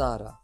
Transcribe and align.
Sarah, 0.00 0.38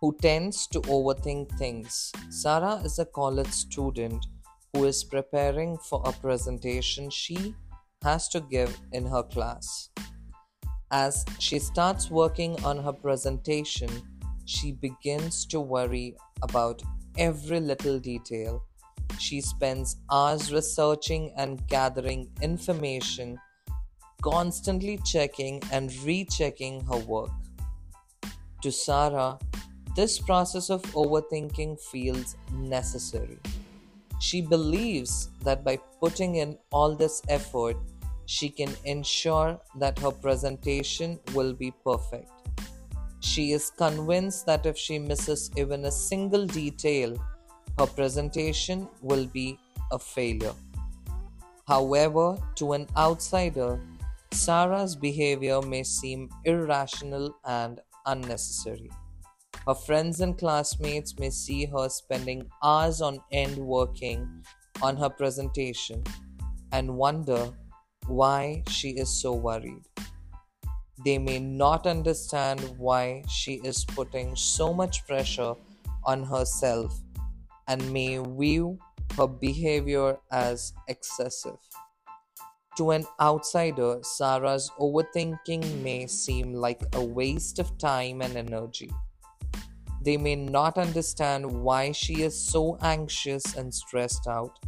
who 0.00 0.16
tends 0.22 0.68
to 0.68 0.80
overthink 0.82 1.58
things. 1.58 2.12
Sarah 2.30 2.80
is 2.84 3.00
a 3.00 3.04
college 3.04 3.50
student 3.50 4.24
who 4.72 4.84
is 4.84 5.02
preparing 5.02 5.76
for 5.78 6.00
a 6.04 6.12
presentation 6.12 7.10
she 7.10 7.56
has 8.04 8.28
to 8.28 8.38
give 8.38 8.78
in 8.92 9.04
her 9.04 9.24
class. 9.24 9.88
As 10.92 11.24
she 11.40 11.58
starts 11.58 12.08
working 12.08 12.64
on 12.64 12.78
her 12.84 12.92
presentation, 12.92 13.90
she 14.44 14.70
begins 14.70 15.44
to 15.46 15.58
worry 15.58 16.14
about 16.42 16.80
every 17.18 17.58
little 17.58 17.98
detail. 17.98 18.62
She 19.18 19.40
spends 19.40 19.96
hours 20.08 20.52
researching 20.52 21.32
and 21.36 21.66
gathering 21.66 22.28
information, 22.42 23.40
constantly 24.22 25.00
checking 25.04 25.60
and 25.72 25.92
rechecking 26.04 26.84
her 26.84 26.98
work. 26.98 27.32
To 28.64 28.72
Sarah, 28.72 29.38
this 29.94 30.18
process 30.18 30.70
of 30.70 30.80
overthinking 30.94 31.78
feels 31.78 32.34
necessary. 32.50 33.38
She 34.20 34.40
believes 34.40 35.28
that 35.42 35.62
by 35.62 35.76
putting 36.00 36.36
in 36.36 36.56
all 36.72 36.96
this 36.96 37.20
effort, 37.28 37.76
she 38.24 38.48
can 38.48 38.70
ensure 38.86 39.60
that 39.76 39.98
her 39.98 40.10
presentation 40.10 41.20
will 41.34 41.52
be 41.52 41.74
perfect. 41.84 42.30
She 43.20 43.52
is 43.52 43.68
convinced 43.68 44.46
that 44.46 44.64
if 44.64 44.78
she 44.78 44.98
misses 44.98 45.50
even 45.58 45.84
a 45.84 45.92
single 45.92 46.46
detail, 46.46 47.22
her 47.78 47.86
presentation 47.86 48.88
will 49.02 49.26
be 49.26 49.58
a 49.92 49.98
failure. 49.98 50.54
However, 51.68 52.38
to 52.54 52.72
an 52.72 52.88
outsider, 52.96 53.78
Sarah's 54.32 54.96
behavior 54.96 55.60
may 55.60 55.82
seem 55.82 56.30
irrational 56.46 57.36
and 57.44 57.78
unnecessary. 58.06 58.90
Her 59.66 59.74
friends 59.74 60.20
and 60.20 60.36
classmates 60.36 61.18
may 61.18 61.30
see 61.30 61.64
her 61.66 61.88
spending 61.88 62.48
hours 62.62 63.00
on 63.00 63.18
end 63.32 63.56
working 63.56 64.42
on 64.82 64.96
her 64.96 65.08
presentation 65.08 66.04
and 66.72 66.96
wonder 66.96 67.50
why 68.06 68.62
she 68.68 68.90
is 68.90 69.08
so 69.08 69.32
worried. 69.32 69.82
They 71.04 71.18
may 71.18 71.38
not 71.38 71.86
understand 71.86 72.60
why 72.78 73.24
she 73.28 73.54
is 73.64 73.84
putting 73.84 74.36
so 74.36 74.72
much 74.72 75.06
pressure 75.06 75.54
on 76.04 76.24
herself 76.24 77.00
and 77.68 77.92
may 77.92 78.18
view 78.18 78.78
her 79.16 79.26
behavior 79.26 80.18
as 80.30 80.72
excessive. 80.88 81.58
To 82.78 82.90
an 82.90 83.06
outsider, 83.20 84.00
Sarah's 84.02 84.68
overthinking 84.80 85.80
may 85.80 86.08
seem 86.08 86.54
like 86.54 86.82
a 86.94 87.04
waste 87.04 87.60
of 87.60 87.78
time 87.78 88.20
and 88.20 88.36
energy. 88.36 88.90
They 90.02 90.16
may 90.16 90.34
not 90.34 90.76
understand 90.76 91.46
why 91.46 91.92
she 91.92 92.22
is 92.22 92.36
so 92.36 92.76
anxious 92.82 93.54
and 93.54 93.72
stressed 93.72 94.26
out 94.26 94.58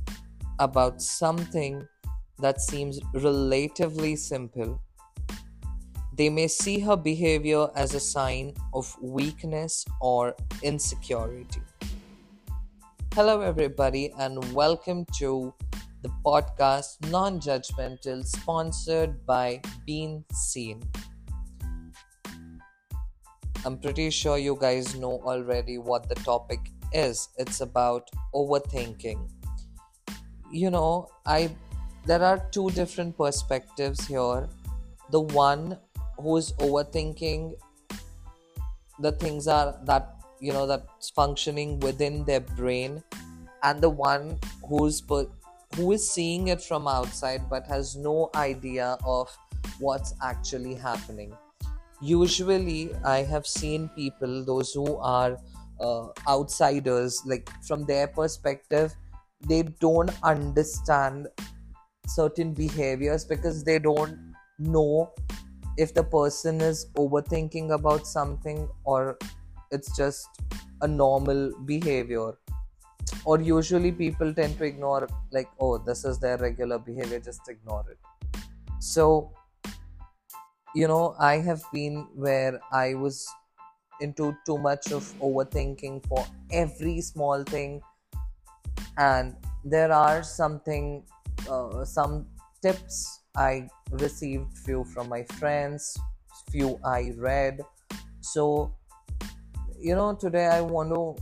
about 0.60 1.02
something 1.02 1.84
that 2.38 2.60
seems 2.60 3.00
relatively 3.12 4.14
simple. 4.14 4.80
They 6.16 6.30
may 6.30 6.46
see 6.46 6.78
her 6.78 6.96
behavior 6.96 7.66
as 7.74 7.92
a 7.94 8.00
sign 8.00 8.54
of 8.72 8.96
weakness 9.02 9.84
or 10.00 10.36
insecurity. 10.62 11.60
Hello, 13.14 13.40
everybody, 13.40 14.12
and 14.16 14.54
welcome 14.54 15.04
to 15.18 15.52
the 16.06 16.12
podcast 16.24 17.10
Non 17.10 17.40
Judgmental, 17.40 18.24
sponsored 18.24 19.26
by 19.26 19.60
Bean 19.84 20.24
Scene. 20.32 20.82
I'm 23.64 23.78
pretty 23.78 24.10
sure 24.10 24.38
you 24.38 24.56
guys 24.60 24.94
know 24.94 25.20
already 25.24 25.78
what 25.78 26.08
the 26.08 26.14
topic 26.14 26.60
is. 26.92 27.28
It's 27.38 27.60
about 27.60 28.08
overthinking. 28.32 29.18
You 30.52 30.70
know, 30.70 31.08
I 31.26 31.50
there 32.06 32.22
are 32.22 32.38
two 32.52 32.70
different 32.70 33.18
perspectives 33.18 34.06
here. 34.06 34.48
The 35.10 35.20
one 35.20 35.76
who 36.18 36.36
is 36.36 36.52
overthinking 36.52 37.54
the 39.00 39.12
things 39.12 39.48
are 39.48 39.74
that 39.84 40.14
you 40.38 40.52
know 40.52 40.66
that's 40.68 41.10
functioning 41.10 41.80
within 41.80 42.24
their 42.24 42.40
brain 42.40 43.02
and 43.64 43.80
the 43.80 43.90
one 43.90 44.38
who's 44.68 45.00
per- 45.00 45.26
who 45.74 45.92
is 45.92 46.08
seeing 46.08 46.48
it 46.48 46.62
from 46.62 46.86
outside 46.86 47.42
but 47.50 47.66
has 47.66 47.96
no 47.96 48.30
idea 48.34 48.96
of 49.04 49.28
what's 49.78 50.14
actually 50.22 50.74
happening. 50.74 51.36
Usually 52.02 52.90
i 53.04 53.22
have 53.22 53.46
seen 53.46 53.88
people 53.96 54.44
those 54.44 54.72
who 54.72 54.96
are 54.98 55.38
uh, 55.80 56.08
outsiders 56.28 57.22
like 57.24 57.48
from 57.66 57.84
their 57.86 58.06
perspective 58.06 58.94
they 59.48 59.62
don't 59.62 60.10
understand 60.22 61.26
certain 62.06 62.52
behaviors 62.52 63.24
because 63.24 63.64
they 63.64 63.78
don't 63.78 64.34
know 64.58 65.10
if 65.76 65.92
the 65.94 66.02
person 66.02 66.60
is 66.60 66.86
overthinking 66.96 67.72
about 67.72 68.06
something 68.06 68.68
or 68.84 69.18
it's 69.70 69.96
just 69.96 70.28
a 70.82 70.88
normal 70.88 71.52
behavior 71.64 72.32
or 73.26 73.40
usually 73.40 73.92
people 73.92 74.32
tend 74.32 74.56
to 74.58 74.64
ignore 74.64 75.08
like 75.32 75.48
oh 75.60 75.76
this 75.78 76.04
is 76.04 76.18
their 76.18 76.38
regular 76.38 76.78
behavior 76.78 77.20
just 77.20 77.48
ignore 77.48 77.84
it. 77.90 77.98
So 78.80 79.32
you 80.74 80.86
know 80.86 81.14
i 81.18 81.36
have 81.48 81.62
been 81.72 82.06
where 82.14 82.60
i 82.72 82.94
was 82.94 83.26
into 84.00 84.36
too 84.44 84.58
much 84.58 84.92
of 84.92 85.04
overthinking 85.20 86.06
for 86.06 86.24
every 86.52 87.00
small 87.00 87.42
thing. 87.44 87.80
And 88.98 89.36
there 89.64 89.92
are 89.92 90.22
something 90.22 91.04
uh, 91.48 91.84
some 91.84 92.26
tips 92.62 93.22
i 93.36 93.68
received 93.90 94.56
few 94.58 94.84
from 94.84 95.08
my 95.08 95.22
friends 95.38 95.96
few 96.50 96.78
i 96.84 97.12
read. 97.16 97.60
So 98.20 98.74
you 99.78 99.94
know 99.94 100.14
today 100.14 100.46
i 100.46 100.60
want 100.60 100.90
to 100.94 101.16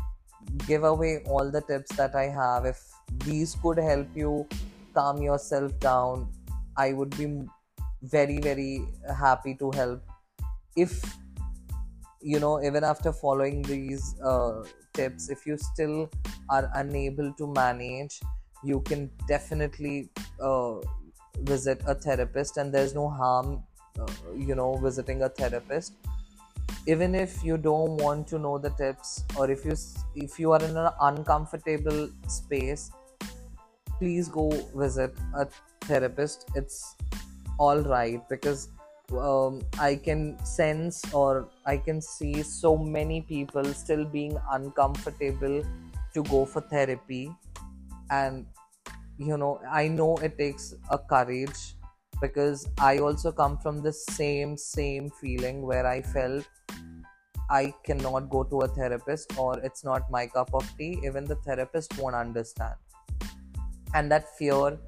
give 0.67 0.85
away 0.85 1.23
all 1.27 1.51
the 1.51 1.61
tips 1.61 1.95
that 1.97 2.15
i 2.15 2.25
have. 2.25 2.65
If 2.65 2.81
these 3.25 3.57
could 3.63 3.79
help 3.79 4.09
you 4.15 4.47
calm 4.95 5.21
yourself 5.23 5.79
down 5.81 6.29
i 6.77 6.93
would 6.93 7.17
be 7.17 7.27
very 8.03 8.39
very 8.39 8.83
happy 9.19 9.55
to 9.57 9.71
help. 9.71 10.03
If 10.77 11.03
you 12.21 12.41
know 12.41 12.63
even 12.63 12.85
after 12.85 13.13
following 13.13 13.63
these 13.63 14.15
uh, 14.23 14.65
tips 14.95 15.29
if 15.29 15.47
you 15.47 15.57
still 15.59 16.11
are 16.49 16.71
unable 16.75 17.33
to 17.35 17.47
manage 17.47 18.21
you 18.63 18.81
can 18.81 19.11
definitely 19.29 20.09
uh, 20.41 20.77
visit 21.41 21.83
a 21.87 21.95
therapist 21.95 22.57
and 22.57 22.73
there's 22.73 22.95
no 22.95 23.09
harm 23.09 23.63
uh, 24.01 24.07
you 24.35 24.55
know 24.55 24.77
visiting 24.77 25.23
a 25.23 25.29
therapist 25.29 25.93
even 26.87 27.15
if 27.15 27.43
you 27.43 27.57
don't 27.57 27.97
want 27.97 28.27
to 28.29 28.39
know 28.39 28.59
the 28.59 28.71
tips 28.71 29.25
or 29.37 29.51
if 29.51 29.65
you 29.65 29.77
if 30.15 30.39
you 30.39 30.53
are 30.53 30.63
in 30.63 30.77
an 30.77 30.91
uncomfortable 31.01 32.09
space 32.29 32.91
please 33.99 34.29
go 34.29 34.51
visit 34.75 35.15
a 35.37 35.47
therapist 35.83 36.49
it's 36.55 36.97
all 37.59 37.81
right 37.81 38.29
because 38.29 38.69
um, 39.13 39.63
I 39.79 39.97
can 39.97 40.43
sense 40.45 41.03
or 41.13 41.49
I 41.67 41.77
can 41.77 42.01
see 42.01 42.43
so 42.43 42.77
many 42.77 43.21
people 43.21 43.65
still 43.75 44.05
being 44.05 44.39
uncomfortable 44.51 45.63
to 46.15 46.23
go 46.25 46.45
for 46.45 46.61
therapy. 46.63 47.35
And, 48.11 48.47
you 49.19 49.37
know, 49.37 49.61
I 49.71 49.89
know 49.89 50.17
it 50.19 50.39
takes 50.39 50.75
a 50.91 50.99
courage 50.99 51.75
because 52.21 52.67
I 52.79 52.99
also 52.99 53.33
come 53.33 53.59
from 53.59 53.83
the 53.83 53.93
same, 53.93 54.57
same 54.57 55.11
feeling 55.11 55.63
where 55.63 55.87
I 55.87 56.01
felt 56.03 56.47
I 57.51 57.75
cannot 57.85 58.31
go 58.31 58.45
to 58.45 58.61
a 58.61 58.69
therapist 58.69 59.39
or 59.39 59.59
it's 59.61 59.85
not 59.85 60.11
my 60.11 60.27
cup 60.27 60.51
of 60.55 60.69
tea. 60.77 61.01
Even 61.05 61.25
the 61.25 61.37
therapist 61.37 61.99
won't 61.99 62.15
understand. 62.15 62.75
And 63.95 64.11
that 64.11 64.37
fear 64.37 64.79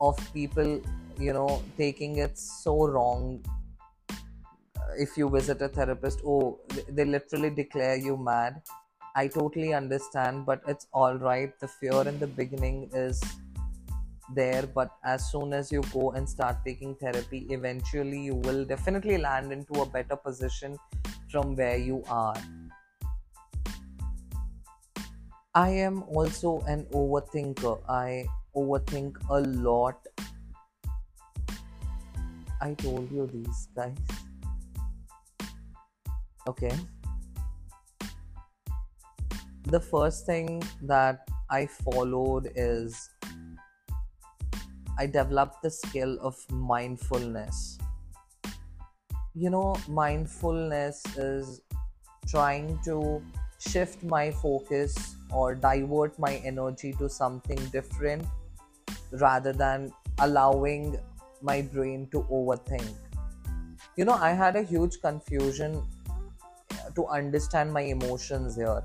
of 0.00 0.18
people 0.32 0.80
you 1.18 1.32
know 1.32 1.62
taking 1.76 2.16
it 2.16 2.38
so 2.38 2.86
wrong 2.86 3.44
if 4.96 5.16
you 5.16 5.28
visit 5.28 5.60
a 5.62 5.68
therapist 5.68 6.20
oh 6.24 6.58
they 6.88 7.04
literally 7.04 7.50
declare 7.50 7.96
you 7.96 8.16
mad 8.16 8.62
i 9.14 9.26
totally 9.26 9.74
understand 9.74 10.46
but 10.46 10.62
it's 10.66 10.86
all 10.92 11.18
right 11.18 11.58
the 11.60 11.68
fear 11.68 12.02
in 12.08 12.18
the 12.18 12.26
beginning 12.26 12.88
is 12.94 13.22
there 14.34 14.66
but 14.66 14.90
as 15.04 15.30
soon 15.30 15.52
as 15.52 15.70
you 15.72 15.82
go 15.92 16.10
and 16.12 16.28
start 16.28 16.56
taking 16.64 16.94
therapy 16.94 17.46
eventually 17.50 18.20
you 18.20 18.34
will 18.34 18.64
definitely 18.64 19.18
land 19.18 19.52
into 19.52 19.82
a 19.82 19.86
better 19.86 20.16
position 20.16 20.76
from 21.30 21.54
where 21.56 21.76
you 21.76 22.02
are 22.08 22.36
i 25.54 25.68
am 25.68 26.02
also 26.04 26.60
an 26.66 26.86
overthinker 26.92 27.78
i 27.88 28.24
overthink 28.54 29.16
a 29.30 29.40
lot 29.40 30.06
I 32.60 32.74
told 32.74 33.10
you 33.10 33.26
these 33.26 33.68
guys. 33.74 33.96
Okay. 36.46 36.72
the 39.64 39.80
first 39.80 40.26
thing 40.26 40.62
that 40.82 41.28
I 41.48 41.66
followed 41.66 42.50
is 42.56 43.10
I 44.98 45.06
developed 45.06 45.62
the 45.62 45.70
skill 45.70 46.18
of 46.20 46.34
mindfulness. 46.50 47.78
You 49.34 49.50
know, 49.50 49.76
mindfulness 49.88 51.04
is 51.16 51.62
trying 52.28 52.80
to 52.84 53.22
shift 53.58 54.02
my 54.02 54.30
focus 54.30 55.16
or 55.32 55.54
divert 55.54 56.18
my 56.18 56.36
energy 56.44 56.92
to 56.94 57.08
something 57.08 57.58
different 57.66 58.26
rather 59.12 59.52
than 59.52 59.92
allowing 60.18 60.98
my 61.42 61.62
brain 61.62 62.08
to 62.10 62.22
overthink. 62.30 62.92
You 63.96 64.04
know, 64.04 64.14
I 64.14 64.30
had 64.30 64.56
a 64.56 64.62
huge 64.62 65.00
confusion 65.00 65.82
to 66.94 67.06
understand 67.06 67.72
my 67.72 67.82
emotions 67.82 68.56
here 68.56 68.82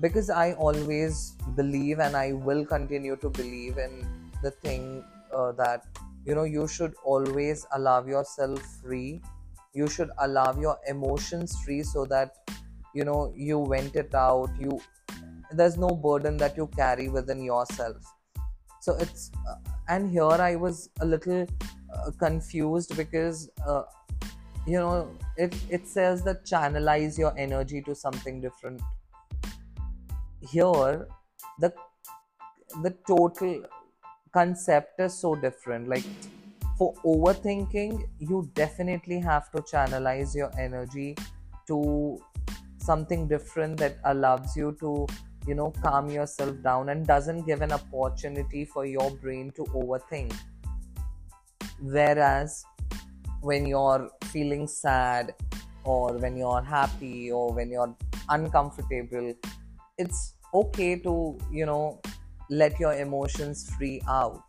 because 0.00 0.30
I 0.30 0.52
always 0.54 1.32
believe 1.56 1.98
and 1.98 2.16
I 2.16 2.32
will 2.32 2.64
continue 2.64 3.16
to 3.16 3.28
believe 3.28 3.78
in 3.78 4.06
the 4.42 4.50
thing 4.50 5.04
uh, 5.34 5.52
that 5.52 5.86
you 6.24 6.34
know 6.34 6.44
you 6.44 6.66
should 6.68 6.94
always 7.04 7.66
allow 7.72 8.04
yourself 8.06 8.60
free. 8.82 9.22
You 9.74 9.88
should 9.88 10.10
allow 10.18 10.52
your 10.58 10.78
emotions 10.86 11.56
free 11.64 11.82
so 11.82 12.04
that 12.06 12.36
you 12.94 13.04
know 13.04 13.32
you 13.36 13.66
vent 13.66 13.96
it 13.96 14.14
out. 14.14 14.50
You 14.58 14.80
there's 15.52 15.76
no 15.78 15.88
burden 15.88 16.36
that 16.38 16.56
you 16.56 16.66
carry 16.68 17.08
within 17.08 17.42
yourself. 17.42 17.96
So 18.80 18.96
it's 18.96 19.30
uh, 19.48 19.56
and 19.88 20.10
here 20.10 20.38
i 20.50 20.56
was 20.56 20.90
a 21.00 21.06
little 21.06 21.46
uh, 21.94 22.10
confused 22.18 22.96
because 22.96 23.50
uh, 23.66 23.84
you 24.66 24.78
know 24.78 25.16
it 25.36 25.54
it 25.70 25.86
says 25.88 26.22
that 26.24 26.44
channelize 26.44 27.18
your 27.18 27.36
energy 27.38 27.82
to 27.82 27.94
something 27.94 28.40
different. 28.40 28.80
Here 30.40 31.08
the 31.58 31.72
the 32.82 32.90
total 33.06 33.64
concept 34.32 35.00
is 35.00 35.14
so 35.14 35.34
different. 35.34 35.88
Like 35.88 36.04
for 36.78 36.94
overthinking 37.04 38.02
you 38.18 38.50
definitely 38.54 39.20
have 39.20 39.50
to 39.52 39.62
channelize 39.62 40.34
your 40.34 40.50
energy 40.58 41.16
to 41.66 42.18
something 42.78 43.28
different 43.28 43.76
that 43.78 43.98
allows 44.04 44.56
you 44.56 44.76
to 44.80 45.06
you 45.46 45.54
know 45.54 45.72
calm 45.82 46.10
yourself 46.10 46.56
down 46.62 46.88
and 46.88 47.06
doesn't 47.06 47.46
give 47.46 47.62
an 47.62 47.72
opportunity 47.72 48.64
for 48.64 48.86
your 48.86 49.10
brain 49.10 49.52
to 49.52 49.64
overthink. 49.64 50.34
Whereas 51.80 52.64
when 53.40 53.66
you're 53.66 54.10
feeling 54.24 54.66
sad 54.66 55.34
or 55.84 56.16
when 56.18 56.36
you're 56.36 56.62
happy 56.62 57.30
or 57.30 57.52
when 57.52 57.70
you're 57.70 57.94
uncomfortable 58.28 59.34
it's 59.98 60.34
okay 60.54 60.96
to 60.96 61.36
you 61.50 61.66
know 61.66 62.00
let 62.52 62.78
your 62.78 62.94
emotions 62.94 63.68
free 63.76 64.00
out. 64.08 64.42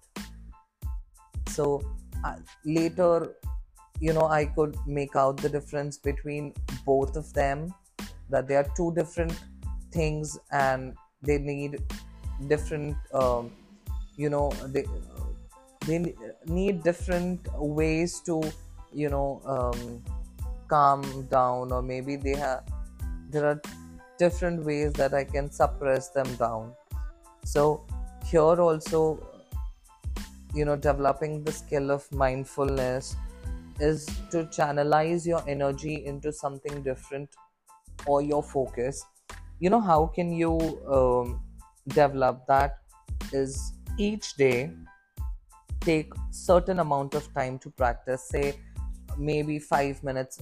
So 1.47 1.81
uh, 2.23 2.35
later 2.65 3.35
you 3.99 4.13
know 4.13 4.27
i 4.35 4.43
could 4.45 4.75
make 4.87 5.15
out 5.15 5.37
the 5.37 5.49
difference 5.49 5.97
between 5.97 6.53
both 6.85 7.15
of 7.15 7.31
them 7.33 7.73
that 8.29 8.47
they 8.47 8.55
are 8.55 8.67
two 8.75 8.91
different 8.95 9.33
things 9.91 10.37
and 10.51 10.95
they 11.21 11.37
need 11.37 11.77
different 12.47 12.95
um, 13.13 13.51
you 14.17 14.29
know 14.29 14.49
they 14.75 14.85
they 15.85 16.15
need 16.45 16.83
different 16.83 17.47
ways 17.57 18.19
to 18.21 18.41
you 18.91 19.09
know 19.09 19.41
um, 19.45 20.03
calm 20.67 21.01
down 21.27 21.71
or 21.71 21.81
maybe 21.81 22.15
they 22.15 22.35
have 22.35 22.63
there 23.29 23.45
are 23.45 23.61
different 24.17 24.63
ways 24.63 24.93
that 24.93 25.13
i 25.13 25.23
can 25.23 25.51
suppress 25.51 26.09
them 26.09 26.35
down. 26.35 26.73
So 27.45 27.85
here 28.33 28.61
also 28.67 28.99
you 30.53 30.65
know 30.65 30.75
developing 30.75 31.43
the 31.43 31.51
skill 31.51 31.91
of 31.91 32.11
mindfulness 32.11 33.15
is 33.79 34.05
to 34.31 34.43
channelize 34.57 35.25
your 35.25 35.41
energy 35.47 36.05
into 36.05 36.31
something 36.31 36.81
different 36.83 37.29
or 38.05 38.21
your 38.21 38.43
focus. 38.43 39.03
You 39.59 39.69
know 39.69 39.79
how 39.79 40.07
can 40.07 40.31
you 40.31 40.53
um, 40.97 41.41
develop 41.87 42.45
that 42.47 42.79
is 43.31 43.73
each 43.97 44.33
day 44.35 44.71
take 45.81 46.11
certain 46.31 46.79
amount 46.79 47.13
of 47.13 47.31
time 47.33 47.59
to 47.59 47.69
practice 47.69 48.23
say 48.29 48.55
maybe 49.17 49.59
5 49.59 50.03
minutes 50.03 50.39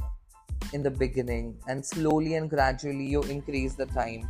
in 0.74 0.84
the 0.84 0.92
beginning 0.92 1.58
and 1.68 1.86
slowly 1.86 2.36
and 2.36 2.50
gradually 2.50 3.06
you 3.06 3.24
increase 3.24 3.76
the 3.76 3.88
time 3.88 4.30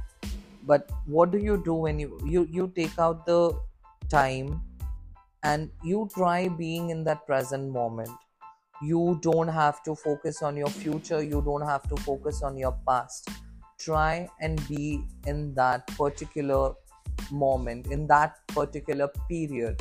but 0.63 0.89
what 1.05 1.31
do 1.31 1.37
you 1.37 1.61
do 1.63 1.73
when 1.73 1.99
you 1.99 2.19
you, 2.25 2.47
you 2.49 2.71
take 2.75 2.97
out 2.99 3.25
the 3.25 3.53
time 4.09 4.61
and 5.43 5.71
you 5.83 6.09
try 6.13 6.47
being 6.47 6.89
in 6.89 7.03
that 7.05 7.25
present 7.25 7.71
moment? 7.71 8.09
You 8.81 9.19
don't 9.21 9.47
have 9.47 9.83
to 9.83 9.95
focus 9.95 10.41
on 10.41 10.57
your 10.57 10.69
future. 10.69 11.21
You 11.21 11.41
don't 11.41 11.65
have 11.65 11.87
to 11.89 11.97
focus 11.97 12.41
on 12.41 12.57
your 12.57 12.75
past. 12.87 13.29
Try 13.79 14.27
and 14.39 14.67
be 14.67 15.03
in 15.27 15.53
that 15.55 15.85
particular 15.87 16.73
moment 17.31 17.87
in 17.87 18.07
that 18.07 18.35
particular 18.47 19.09
period. 19.29 19.79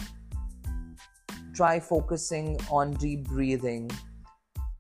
Try 1.55 1.81
focusing 1.81 2.59
on 2.71 2.93
deep 2.95 3.25
breathing 3.25 3.91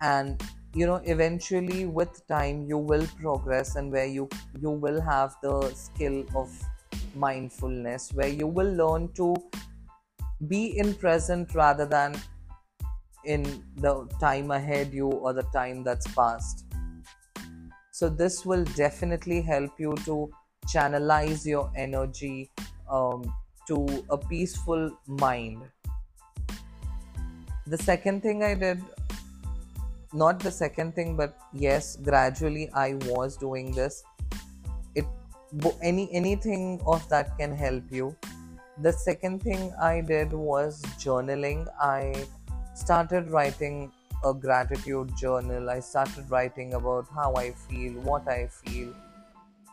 and 0.00 0.42
you 0.74 0.86
know 0.86 1.00
eventually 1.04 1.84
with 1.86 2.26
time 2.28 2.62
you 2.68 2.78
will 2.78 3.06
progress 3.20 3.76
and 3.76 3.90
where 3.90 4.06
you 4.06 4.28
you 4.60 4.70
will 4.70 5.00
have 5.00 5.34
the 5.42 5.70
skill 5.74 6.24
of 6.34 6.50
mindfulness 7.14 8.12
where 8.12 8.28
you 8.28 8.46
will 8.46 8.72
learn 8.74 9.12
to 9.12 9.34
be 10.46 10.78
in 10.78 10.94
present 10.94 11.54
rather 11.54 11.84
than 11.84 12.14
in 13.24 13.42
the 13.76 14.06
time 14.20 14.50
ahead 14.50 14.92
you 14.94 15.08
or 15.08 15.32
the 15.32 15.42
time 15.54 15.82
that's 15.82 16.06
past 16.14 16.64
so 17.90 18.08
this 18.08 18.46
will 18.46 18.64
definitely 18.76 19.42
help 19.42 19.78
you 19.78 19.94
to 20.04 20.30
channelize 20.66 21.44
your 21.44 21.70
energy 21.76 22.50
um, 22.88 23.34
to 23.66 24.04
a 24.10 24.16
peaceful 24.16 24.90
mind. 25.06 25.62
The 27.66 27.78
second 27.78 28.22
thing 28.22 28.42
i 28.42 28.54
did 28.54 28.82
not 30.12 30.40
the 30.40 30.50
second 30.50 30.94
thing 30.94 31.16
but 31.16 31.36
yes 31.52 31.96
gradually 31.96 32.68
i 32.74 32.94
was 33.06 33.36
doing 33.36 33.70
this. 33.72 34.02
It 34.94 35.06
any 35.82 36.08
anything 36.12 36.80
of 36.86 37.08
that 37.08 37.36
can 37.38 37.56
help 37.56 37.84
you. 37.90 38.16
The 38.78 38.92
second 38.92 39.42
thing 39.42 39.72
i 39.80 40.00
did 40.00 40.32
was 40.32 40.82
journaling. 40.98 41.66
I 41.80 42.26
started 42.74 43.30
writing 43.30 43.92
a 44.24 44.34
gratitude 44.34 45.16
journal. 45.16 45.70
I 45.70 45.80
started 45.80 46.28
writing 46.30 46.74
about 46.74 47.06
how 47.14 47.34
i 47.34 47.52
feel 47.52 47.92
what 48.00 48.28
i 48.28 48.48
feel. 48.48 48.92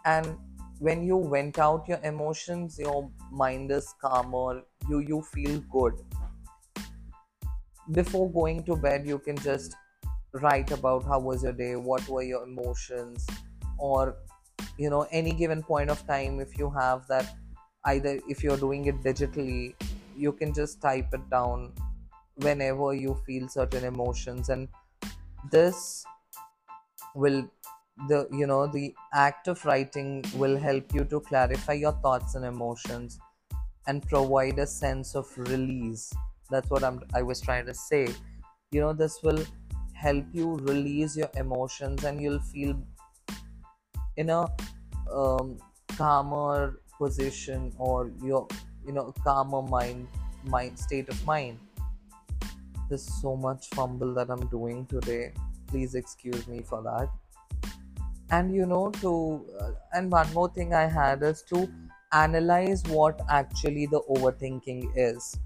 And 0.05 0.37
when 0.79 1.03
you 1.03 1.27
vent 1.31 1.57
out 1.57 1.87
your 1.87 1.99
emotions 2.03 2.77
your 2.77 3.09
mind 3.31 3.71
is 3.71 3.93
calmer. 3.99 4.61
You 4.87 4.99
you 4.99 5.23
feel 5.23 5.59
good. 5.71 5.93
Before 7.91 8.31
going 8.31 8.63
to 8.65 8.75
bed 8.75 9.07
you 9.07 9.17
can 9.17 9.37
just 9.37 9.75
write 10.37 10.71
about 10.71 11.03
how 11.03 11.19
was 11.19 11.43
your 11.43 11.53
day 11.53 11.75
what 11.75 12.07
were 12.07 12.23
your 12.23 12.43
emotions 12.43 13.25
or 13.77 14.15
you 14.77 14.89
know 14.89 15.05
any 15.11 15.31
given 15.31 15.61
point 15.63 15.89
of 15.89 16.05
time 16.07 16.39
if 16.39 16.57
you 16.57 16.69
have 16.69 17.07
that 17.07 17.35
either 17.85 18.19
if 18.27 18.43
you're 18.43 18.57
doing 18.57 18.85
it 18.85 19.01
digitally 19.01 19.73
you 20.15 20.33
can 20.33 20.53
just 20.53 20.81
type 20.81 21.13
it 21.13 21.29
down 21.29 21.71
whenever 22.35 22.93
you 22.93 23.15
feel 23.25 23.47
certain 23.47 23.83
emotions. 23.83 24.49
And 24.49 24.67
this 25.51 26.05
will 27.15 27.49
the 28.07 28.27
you 28.31 28.45
know 28.45 28.67
the 28.67 28.93
act 29.13 29.47
of 29.47 29.63
writing 29.65 30.23
will 30.35 30.57
help 30.57 30.93
you 30.93 31.03
to 31.05 31.19
clarify 31.21 31.73
your 31.73 31.93
thoughts 32.03 32.35
and 32.35 32.45
emotions 32.45 33.19
and 33.87 34.07
provide 34.07 34.59
a 34.59 34.67
sense 34.67 35.15
of 35.15 35.25
release. 35.37 36.13
That's 36.51 36.69
what 36.69 36.83
i'm 36.83 37.01
i 37.15 37.21
was 37.21 37.41
trying 37.41 37.65
to 37.65 37.73
say. 37.73 38.07
You 38.71 38.81
know 38.81 38.93
this 38.93 39.23
will 39.23 39.43
help 39.97 40.25
you 40.31 40.55
release 40.71 41.17
your 41.17 41.29
emotions 41.35 42.03
and 42.03 42.21
you'll 42.21 42.39
feel 42.39 42.79
in 44.15 44.29
a 44.29 44.45
um, 45.11 45.57
calmer 45.97 46.79
position 46.97 47.73
or 47.77 48.11
your 48.23 48.47
you 48.85 48.93
know 48.93 49.13
calmer 49.23 49.61
mind 49.61 50.07
mind 50.43 50.77
state 50.77 51.09
of 51.09 51.25
mind. 51.25 51.59
There's 52.89 53.07
so 53.21 53.35
much 53.35 53.67
fumble 53.69 54.13
that 54.13 54.29
i'm 54.29 54.47
doing 54.47 54.85
today. 54.85 55.33
Please 55.67 55.95
excuse 55.95 56.47
me 56.47 56.61
for 56.61 56.81
that. 56.83 57.09
And 58.29 58.53
you 58.53 58.65
know 58.65 58.91
to 59.01 59.45
uh, 59.59 59.71
and 59.93 60.11
one 60.11 60.31
more 60.33 60.49
thing 60.49 60.73
i 60.73 60.85
had 60.85 61.23
is 61.23 61.43
to 61.53 61.67
analyze 62.13 62.83
what 62.87 63.21
actually 63.29 63.87
the 63.87 64.01
overthinking 64.15 64.91
is. 64.95 65.37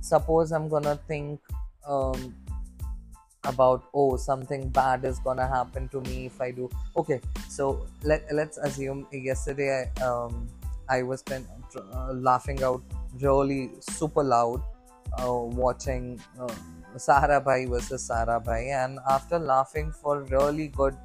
Suppose 0.00 0.52
i'm 0.52 0.68
gonna 0.68 0.96
think 1.08 1.40
um, 1.88 2.34
about 3.44 3.84
oh 3.94 4.16
something 4.16 4.68
bad 4.68 5.04
is 5.04 5.18
gonna 5.20 5.46
happen 5.46 5.88
to 5.88 6.00
me 6.02 6.26
if 6.26 6.40
i 6.40 6.50
do. 6.50 6.68
Okay 6.96 7.20
so 7.48 7.86
let, 8.02 8.24
let's 8.32 8.58
assume 8.58 9.06
yesterday 9.12 9.70
i 9.80 10.02
um 10.02 10.48
i 10.88 11.02
was 11.02 11.22
been, 11.22 11.46
uh, 11.76 12.12
laughing 12.12 12.62
out 12.62 12.82
really 13.20 13.70
super 13.80 14.22
loud 14.22 14.62
uh, 15.18 15.32
watching 15.32 16.20
uh, 16.40 16.54
Sarabhai 16.96 17.68
versus 17.68 18.08
Sarabhai. 18.08 18.72
And 18.84 18.98
after 19.08 19.38
laughing 19.38 19.92
for 19.92 20.22
really 20.24 20.68
good 20.68 20.96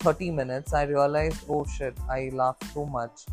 30 0.00 0.30
minutes 0.32 0.74
i 0.74 0.82
realized 0.82 1.46
oh 1.48 1.64
shit 1.64 1.96
i 2.10 2.30
laughed 2.32 2.64
too 2.74 2.86
much. 2.86 3.24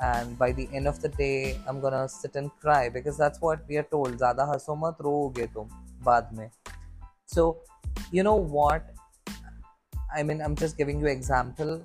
And 0.00 0.38
by 0.38 0.52
the 0.52 0.68
end 0.72 0.86
of 0.86 1.00
the 1.00 1.08
day 1.08 1.58
i'm 1.66 1.80
gonna 1.80 2.08
sit 2.08 2.36
and 2.36 2.50
cry. 2.60 2.88
Because 2.88 3.16
that's 3.16 3.40
what 3.40 3.60
we 3.68 3.76
are 3.76 3.88
told 3.96 4.18
zyada 4.18 4.46
haso 4.52 4.78
mat 4.84 4.98
roge 5.08 5.44
tum 5.54 5.68
baad 6.08 6.32
mein 6.38 6.50
so 7.26 7.58
you 8.10 8.22
know 8.22 8.36
what? 8.36 8.90
I 10.14 10.22
mean 10.22 10.40
I'm 10.40 10.56
just 10.56 10.76
giving 10.78 11.00
you 11.00 11.06
example. 11.06 11.84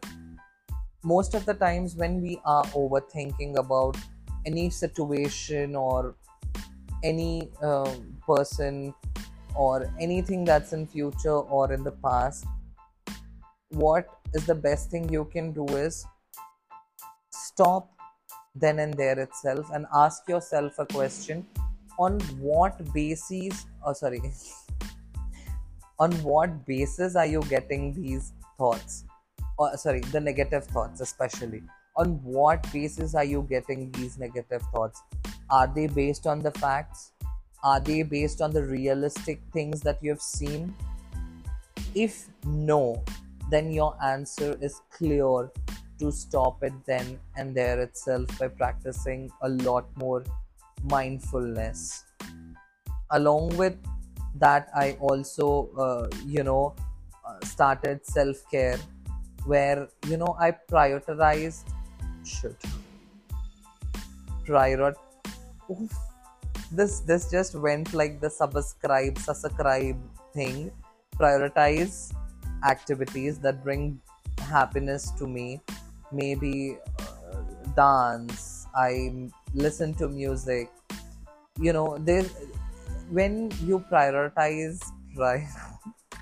Most 1.03 1.33
of 1.33 1.45
the 1.45 1.53
times 1.53 1.95
when 1.95 2.21
we 2.21 2.39
are 2.45 2.63
overthinking 2.65 3.57
about 3.57 3.98
any 4.45 4.69
situation 4.69 5.75
or 5.75 6.15
any 7.03 7.50
uh, 7.62 7.91
person 8.25 8.93
or 9.55 9.91
anything 10.00 10.45
that's 10.45 10.74
in 10.74 10.88
future 10.88 11.39
or 11.57 11.74
in 11.74 11.83
the 11.83 11.91
past 11.91 12.45
what 13.69 14.07
is 14.33 14.45
the 14.45 14.55
best 14.55 14.91
thing 14.91 15.07
you 15.12 15.25
can 15.25 15.51
do 15.51 15.65
is 15.67 16.05
stop 17.29 17.89
then 18.55 18.79
and 18.79 18.93
there 18.95 19.17
itself 19.19 19.69
and 19.74 19.86
ask 19.95 20.27
yourself 20.27 20.74
a 20.79 20.86
question 20.86 21.45
on 21.98 22.19
what 22.39 22.93
basis 22.93 23.65
oh 23.86 23.93
sorry 23.93 24.21
on 26.01 26.12
what 26.24 26.65
basis 26.65 27.15
are 27.15 27.27
you 27.27 27.41
getting 27.48 27.93
these 27.93 28.34
thoughts? 28.58 29.05
Or 29.58 29.77
sorry 29.77 30.00
the 30.15 30.20
negative 30.20 30.65
thoughts 30.65 31.00
especially. 31.00 31.62
On 31.96 32.15
what 32.24 32.65
basis 32.74 33.13
are 33.13 33.24
you 33.24 33.46
getting 33.48 33.91
these 33.91 34.17
negative 34.17 34.63
thoughts? 34.74 35.03
Are 35.51 35.67
they 35.67 35.86
based 35.86 36.25
on 36.25 36.41
the 36.41 36.51
facts? 36.51 37.12
Are 37.63 37.79
they 37.79 38.01
based 38.01 38.41
on 38.41 38.51
the 38.51 38.63
realistic 38.63 39.41
things 39.53 39.81
that 39.81 40.00
you 40.01 40.10
have 40.10 40.22
seen? 40.22 40.74
If 41.93 42.25
no 42.46 43.03
then 43.51 43.72
your 43.72 43.96
answer 44.03 44.58
is 44.60 44.81
clear 44.89 45.51
to 46.00 46.12
stop 46.12 46.63
it 46.63 46.74
then 46.88 47.20
and 47.38 47.53
there 47.53 47.79
itself 47.81 48.39
by 48.39 48.48
practicing 48.48 49.29
a 49.43 49.50
lot 49.50 49.86
more 49.98 50.24
mindfulness. 50.84 52.05
Along 53.12 53.55
with 53.58 53.77
that 54.35 54.69
i 54.75 54.97
also 55.00 55.69
uh, 55.77 56.07
you 56.25 56.43
know 56.43 56.73
uh, 57.25 57.39
started 57.45 58.05
self 58.05 58.38
care 58.50 58.79
where 59.45 59.88
you 60.07 60.17
know 60.17 60.35
i 60.39 60.51
prioritized 60.51 61.65
should 62.23 62.55
prior 64.45 64.93
Oof. 65.71 65.91
this 66.71 67.00
this 67.01 67.29
just 67.31 67.55
went 67.55 67.93
like 67.93 68.19
the 68.19 68.29
subscribe 68.29 69.17
subscribe 69.17 70.00
thing. 70.33 70.71
Prioritize 71.19 72.11
activities 72.67 73.39
that 73.39 73.63
bring 73.63 74.00
happiness 74.39 75.11
to 75.19 75.27
me. 75.27 75.61
Maybe 76.11 76.77
uh, 77.00 77.43
dance. 77.75 78.67
I 78.75 79.29
listen 79.53 79.93
to 79.95 80.07
music. 80.07 80.69
You 81.59 81.73
know 81.73 81.97
there 82.00 82.25
when 83.12 83.51
you 83.65 83.84
prioritize 83.91 84.80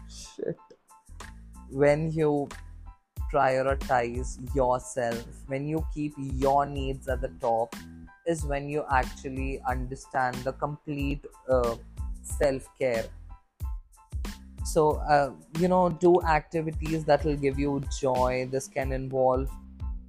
shit. 0.09 0.57
When 1.69 2.11
you 2.11 2.49
prioritize 3.31 4.55
yourself 4.55 5.23
when 5.45 5.67
you 5.67 5.85
keep 5.93 6.13
your 6.17 6.65
needs 6.65 7.07
at 7.07 7.21
the 7.21 7.27
top 7.39 7.75
is 8.25 8.43
when 8.43 8.67
you 8.67 8.83
actually 8.91 9.61
understand 9.67 10.35
the 10.37 10.53
complete 10.53 11.23
uh, 11.47 11.75
self-care. 12.23 13.05
So 14.65 14.95
uh, 15.09 15.31
you 15.59 15.67
know 15.67 15.89
do 15.89 16.21
activities 16.23 17.05
that 17.05 17.23
will 17.23 17.35
give 17.35 17.59
you 17.59 17.83
joy. 17.99 18.49
This 18.51 18.67
can 18.67 18.91
involve 18.91 19.47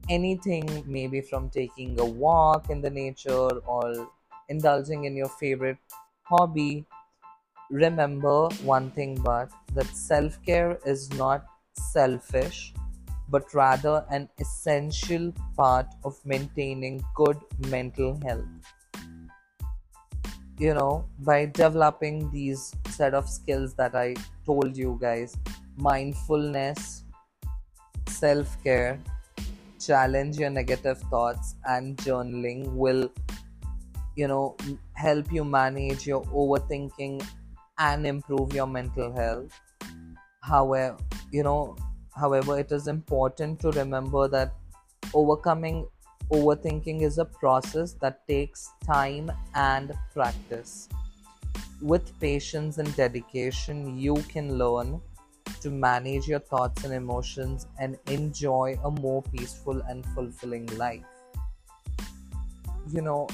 anything 0.08 0.82
maybe 0.86 1.20
from 1.20 1.50
taking 1.50 1.98
a 2.00 2.04
walk 2.04 2.70
in 2.70 2.80
the 2.80 2.90
nature 2.90 3.50
or 3.66 4.08
indulging 4.48 5.04
in 5.04 5.14
your 5.14 5.28
favorite 5.28 5.78
hobby 6.30 6.84
remember 7.70 8.48
one 8.74 8.90
thing 8.90 9.14
but 9.22 9.50
that 9.74 9.86
self-care 9.86 10.78
is 10.84 11.10
not 11.12 11.44
selfish 11.74 12.72
but 13.28 13.54
rather 13.54 14.04
an 14.10 14.28
essential 14.40 15.32
part 15.56 15.86
of 16.04 16.18
maintaining 16.24 17.00
good 17.14 17.38
mental 17.68 18.18
health. 18.24 18.48
You 20.58 20.74
know 20.74 21.08
by 21.20 21.46
developing 21.46 22.30
these 22.30 22.74
set 22.90 23.14
of 23.14 23.28
skills 23.28 23.72
that 23.74 23.94
i 23.94 24.14
told 24.44 24.76
you 24.76 24.98
guys 25.00 25.34
mindfulness 25.76 27.04
self-care 28.08 28.98
challenge 29.80 30.36
your 30.38 30.50
negative 30.50 30.98
thoughts 31.14 31.54
and 31.64 31.96
journaling 31.96 32.66
will 32.74 33.10
you 34.16 34.28
know 34.28 34.56
help 34.94 35.32
you 35.32 35.44
manage 35.44 36.06
your 36.06 36.24
overthinking 36.26 37.24
and 37.78 38.06
improve 38.06 38.52
your 38.52 38.66
mental 38.66 39.12
health 39.12 39.60
however 40.42 40.96
you 41.32 41.42
know 41.42 41.76
However, 42.20 42.58
it 42.58 42.72
is 42.72 42.86
important 42.86 43.60
to 43.60 43.70
remember 43.70 44.28
that 44.28 44.52
overcoming 45.14 45.88
overthinking 46.30 47.02
is 47.02 47.18
a 47.18 47.24
process 47.24 47.94
that 47.94 48.26
takes 48.28 48.70
time 48.84 49.30
and 49.54 49.92
practice. 50.12 50.88
With 51.80 52.18
patience 52.20 52.78
and 52.78 52.94
dedication, 52.94 53.96
you 53.98 54.16
can 54.28 54.58
learn 54.58 55.00
to 55.60 55.70
manage 55.70 56.28
your 56.28 56.40
thoughts 56.40 56.84
and 56.84 56.92
emotions 56.92 57.66
and 57.78 57.98
enjoy 58.08 58.78
a 58.84 58.90
more 58.90 59.22
peaceful 59.22 59.80
and 59.88 60.04
fulfilling 60.14 60.66
life. 60.76 61.04
You 62.92 63.02
know, 63.02 63.28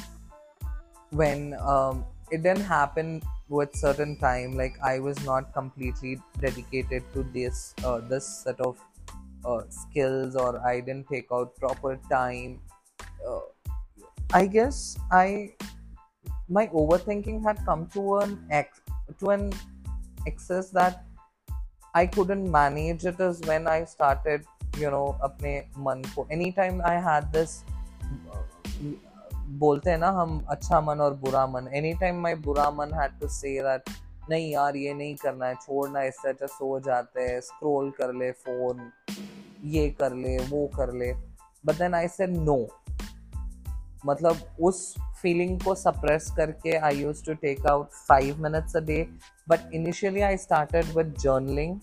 when 1.11 1.55
um, 1.61 2.05
it 2.31 2.43
didn't 2.43 2.65
happen 2.65 3.23
with 3.49 3.75
certain 3.77 4.17
time 4.19 4.57
like 4.57 4.75
i 4.83 4.99
was 4.99 5.25
not 5.25 5.53
completely 5.55 6.21
dedicated 6.41 7.03
to 7.13 7.23
this 7.33 7.75
uh, 7.85 8.01
this 8.01 8.27
set 8.45 8.61
of 8.61 8.77
uh, 9.45 9.63
skills 9.69 10.35
or 10.35 10.59
i 10.67 10.81
didn't 10.81 11.07
take 11.09 11.29
out 11.33 11.55
proper 11.57 11.99
time. 12.11 12.61
Uh, 13.27 13.41
i 14.35 14.47
guess 14.47 14.99
i 15.13 15.53
my 16.49 16.67
overthinking 16.69 17.43
had 17.43 17.59
come 17.65 17.87
to 17.87 18.17
an 18.17 18.39
ex 18.51 18.81
to 19.21 19.31
an 19.31 19.53
excess 20.27 20.71
that 20.71 21.05
i 21.95 22.05
couldn't 22.07 22.51
manage 22.51 23.05
it 23.05 23.21
as 23.21 23.41
when 23.43 23.69
i 23.69 23.85
started 23.85 24.45
you 24.77 24.91
know 24.91 25.17
apne 25.23 25.65
man 25.79 26.03
ko 26.15 26.27
anytime 26.31 26.83
i 26.85 26.95
had 26.95 27.33
this 27.33 27.63
बोलते 29.49 29.91
हैं 29.91 29.99
ना, 29.99 30.09
हम 30.11 30.39
अच्छा 30.51 30.81
मन 30.81 31.01
और 31.01 31.15
बुरा 31.17 31.47
मन. 31.47 31.69
Any 31.75 31.93
time 31.95 32.21
my 32.21 32.35
बुरा 32.45 32.71
मन 32.71 32.95
हैड 32.95 33.19
टू 33.21 33.29
से 33.29 33.55
दैट 33.63 33.91
नहीं 34.31 34.51
यार, 34.53 34.77
ये 34.77 34.95
नहीं 34.95 35.15
करना 35.17 35.47
है, 35.47 35.55
छोड़ना 35.55 36.03
इससे 36.03 36.29
अच्छा 36.29 36.47
सो 36.47 36.79
जाते 36.81 37.23
हैं 37.23 37.41
स्क्रोल 37.41 37.91
कर 37.91 38.15
ले 38.15 38.31
फ़ोन 38.33 38.91
ये 39.65 39.89
कर 39.91 40.15
ले, 40.15 40.37
वो 40.39 40.67
कर 40.77 40.93
ले. 40.95 41.13
बट 41.67 41.75
देन 41.75 41.95
आई 41.95 42.09
से 42.09 42.27
नो 42.27 42.67
मतलब 44.07 44.41
उस 44.61 44.95
फीलिंग 45.23 45.61
को 45.61 45.75
सप्रेस 45.75 46.31
करके 46.37 46.77
I 46.77 46.97
use 46.97 47.25
to 47.25 47.35
take 47.35 47.67
out 47.67 47.91
five 48.09 48.43
minutes 48.43 48.77
a 48.77 48.81
day 48.81 49.03
but 49.49 49.75
initially 49.75 50.21
I 50.21 50.37
started 50.37 50.97
with 50.97 51.15
journaling 51.21 51.79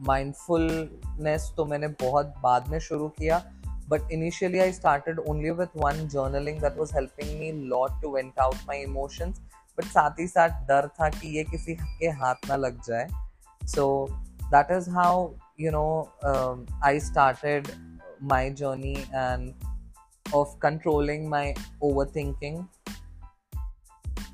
mindfulness 0.00 1.52
तो 1.56 1.64
मैंने 1.64 1.88
बहुत 2.00 2.34
बाद 2.42 2.68
में 2.68 2.78
शुरू 2.78 3.08
किया. 3.08 3.42
but 3.91 4.01
initially 4.09 4.61
i 4.61 4.71
started 4.71 5.19
only 5.25 5.51
with 5.51 5.73
one 5.73 6.07
journaling 6.15 6.59
that 6.61 6.75
was 6.77 6.91
helping 6.91 7.39
me 7.39 7.49
a 7.49 7.59
lot 7.75 8.01
to 8.01 8.11
vent 8.13 8.37
out 8.37 8.55
my 8.67 8.75
emotions 8.75 9.41
but 9.75 9.85
साथ 9.85 10.19
ही 10.19 10.27
साथ 10.27 10.49
डर 10.67 10.87
था 10.99 11.09
कि 11.09 11.27
ये 11.37 11.43
किसी 11.43 11.75
के 11.99 12.09
हाथ 12.21 12.49
ना 12.49 12.55
लग 12.55 12.81
जाए 12.87 13.07
so 13.73 13.85
that 14.51 14.71
is 14.71 14.87
how 14.87 15.33
you 15.57 15.71
know 15.71 16.09
um, 16.23 16.65
I 16.81 16.97
started 16.97 17.69
my 18.21 18.49
journey 18.49 19.05
and 19.13 19.53
of 20.33 20.59
controlling 20.59 21.29
my 21.29 21.53
overthinking 21.81 22.67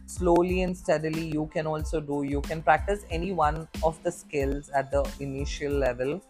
slowly 0.06 0.62
and 0.62 0.78
steadily 0.78 1.26
you 1.28 1.50
can 1.54 1.68
also 1.68 2.00
do 2.00 2.24
you 2.24 2.42
can 2.42 2.62
practice 2.62 3.06
any 3.10 3.32
one 3.32 3.68
of 3.84 4.02
the 4.04 4.12
skills 4.12 4.70
at 4.70 4.92
the 4.92 5.04
initial 5.20 5.72
level 5.72 6.22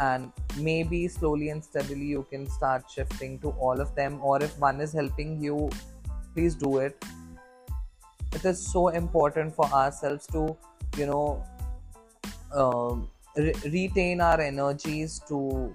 and 0.00 0.32
maybe 0.58 1.08
slowly 1.08 1.50
and 1.50 1.64
steadily 1.64 2.06
you 2.06 2.26
can 2.30 2.48
start 2.48 2.84
shifting 2.90 3.38
to 3.40 3.50
all 3.50 3.80
of 3.80 3.94
them. 3.94 4.20
Or 4.22 4.42
if 4.42 4.58
one 4.58 4.80
is 4.80 4.92
helping 4.92 5.42
you 5.42 5.70
please 6.34 6.54
do 6.54 6.78
it. 6.78 7.04
It 8.32 8.44
is 8.44 8.66
so 8.66 8.88
important 8.88 9.54
for 9.54 9.66
ourselves 9.66 10.26
to 10.28 10.56
you 10.96 11.06
know 11.06 11.44
um, 12.54 13.08
re- 13.36 13.54
retain 13.64 14.20
our 14.20 14.40
energies 14.40 15.20
to 15.28 15.74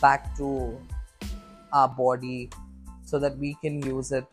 back 0.00 0.36
to 0.36 0.78
our 1.72 1.88
body 1.88 2.50
so 3.04 3.18
that 3.18 3.36
we 3.38 3.54
can 3.62 3.82
use 3.82 4.12
it 4.12 4.26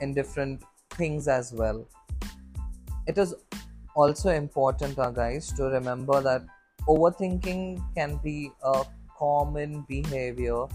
in 0.00 0.14
different 0.14 0.62
things 0.90 1.28
as 1.28 1.52
well. 1.52 1.86
It 3.06 3.18
is 3.18 3.34
also 3.94 4.30
important 4.30 4.98
uh, 4.98 5.10
guys 5.10 5.52
to 5.52 5.64
remember 5.64 6.20
that 6.20 6.44
overthinking 6.88 7.82
can 7.94 8.16
be 8.18 8.50
a 8.62 8.84
common 9.18 9.82
behavior 9.82 10.66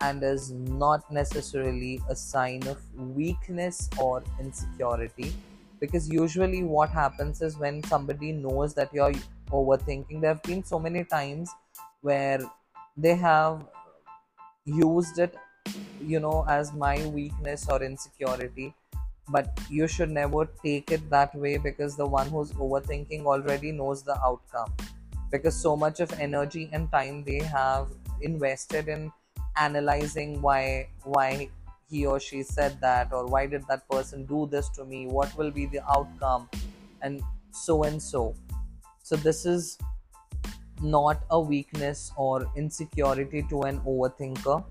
and 0.00 0.22
is 0.22 0.50
not 0.52 1.10
necessarily 1.10 2.00
a 2.08 2.16
sign 2.16 2.66
of 2.66 2.82
weakness 2.94 3.88
or 4.00 4.24
insecurity. 4.40 5.32
Because 5.80 6.08
usually 6.08 6.64
what 6.64 6.90
happens 6.90 7.42
is 7.42 7.56
when 7.58 7.82
somebody 7.84 8.32
knows 8.32 8.74
that 8.74 8.92
you're 8.92 9.12
overthinking 9.50 10.20
there 10.20 10.34
have 10.34 10.42
been 10.42 10.64
so 10.64 10.78
many 10.78 11.04
times 11.04 11.50
where 12.00 12.40
they 12.96 13.14
have 13.16 13.68
used 14.64 15.18
it 15.18 15.34
you 16.00 16.20
know 16.20 16.44
as 16.48 16.72
my 16.72 17.06
weakness 17.06 17.68
or 17.68 17.82
insecurity 17.82 18.74
but 19.28 19.58
you 19.70 19.86
should 19.86 20.10
never 20.10 20.46
take 20.64 20.90
it 20.90 21.08
that 21.10 21.34
way 21.34 21.56
because 21.58 21.96
the 21.96 22.06
one 22.06 22.28
who's 22.28 22.52
overthinking 22.52 23.24
already 23.24 23.72
knows 23.72 24.02
the 24.02 24.16
outcome 24.22 24.72
because 25.32 25.56
so 25.56 25.74
much 25.74 26.00
of 26.00 26.12
energy 26.20 26.68
and 26.72 26.92
time 26.92 27.24
they 27.24 27.38
have 27.38 27.88
invested 28.20 28.88
in 28.88 29.10
analyzing 29.56 30.40
why 30.40 30.88
why 31.04 31.48
he 31.92 32.06
or 32.06 32.18
she 32.18 32.42
said 32.42 32.78
that 32.80 33.12
or 33.12 33.26
why 33.26 33.46
did 33.46 33.66
that 33.68 33.88
person 33.88 34.24
do 34.24 34.46
this 34.46 34.68
to 34.70 34.84
me? 34.84 35.06
What 35.06 35.36
will 35.36 35.50
be 35.50 35.66
the 35.66 35.80
outcome? 35.90 36.48
And 37.02 37.22
so 37.50 37.82
and 37.82 38.00
so. 38.00 38.34
So 39.02 39.16
this 39.16 39.44
is 39.44 39.78
not 40.80 41.24
a 41.30 41.38
weakness 41.38 42.10
or 42.16 42.46
insecurity 42.56 43.44
to 43.50 43.62
an 43.62 43.80
overthinker. 43.80 44.64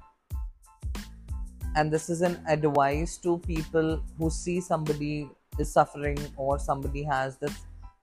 And 1.76 1.92
this 1.92 2.10
is 2.10 2.22
an 2.22 2.42
advice 2.48 3.18
to 3.20 3.38
people 3.40 4.04
who 4.18 4.30
see 4.30 4.60
somebody 4.60 5.30
is 5.60 5.72
suffering 5.72 6.18
or 6.38 6.58
somebody 6.60 7.04
has 7.04 7.38
this 7.38 7.54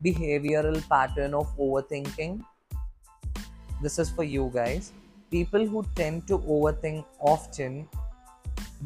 behavioral 0.05 0.87
pattern 0.89 1.35
of 1.35 1.57
overthinking. 1.57 2.43
This 3.83 3.99
is 3.99 4.11
for 4.11 4.25
you 4.25 4.51
guys. 4.55 4.93
People 5.31 5.67
who 5.67 5.85
tend 5.95 6.27
to 6.29 6.39
overthink 6.39 7.05
often 7.21 7.89